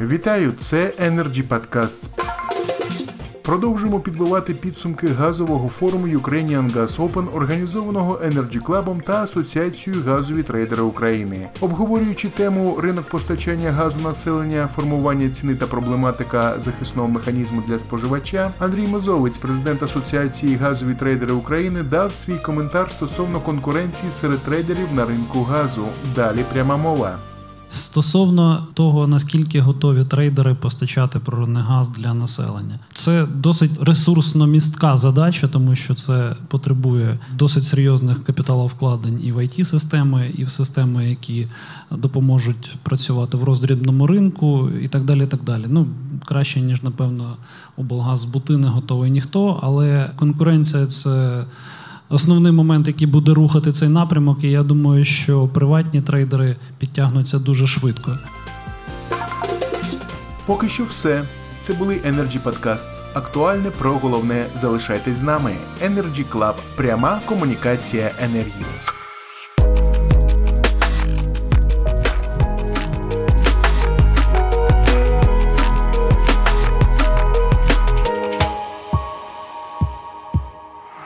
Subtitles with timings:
[0.00, 0.52] Вітаю!
[0.58, 2.08] Це Energy Podcasts.
[3.42, 10.82] Продовжуємо підбивати підсумки газового форуму Ukrainian Gas Open, організованого Energy Club та Асоціацією газові трейдери
[10.82, 11.48] України.
[11.60, 18.86] Обговорюючи тему ринок постачання газу населення, формування ціни та проблематика захисного механізму для споживача, Андрій
[18.86, 25.42] Мозовець, президент Асоціації газові трейдери України, дав свій коментар стосовно конкуренції серед трейдерів на ринку
[25.42, 25.86] газу.
[26.14, 27.18] Далі пряма мова.
[27.70, 35.48] Стосовно того, наскільки готові трейдери постачати природний газ для населення, це досить ресурсно містка задача,
[35.48, 41.46] тому що це потребує досить серйозних капіталовкладень і в it системи і в системи, які
[41.90, 45.26] допоможуть працювати в роздрібному ринку, і так далі.
[45.26, 45.64] Так далі.
[45.68, 45.86] Ну
[46.24, 47.36] краще ніж напевно
[47.76, 51.44] облгаз бути не готовий ніхто, але конкуренція це
[52.08, 57.66] основний момент, який буде рухати цей напрямок, і я думаю, що приватні трейдери підтягнуться дуже
[57.66, 58.18] швидко.
[60.46, 61.22] Поки що все.
[61.60, 63.02] Це були Energy Podcasts.
[63.14, 65.56] Актуальне про головне залишайтесь з нами.
[65.84, 66.54] Energy Club.
[66.76, 68.95] Пряма комунікація енергії.